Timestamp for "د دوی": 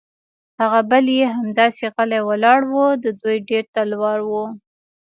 3.03-3.37